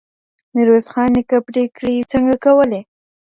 ميرويس 0.53 0.85
خان 0.93 1.09
نيکه 1.15 1.37
پرېکړې 1.47 1.95
څنګه 2.11 2.35
کولي؟ 2.43 2.81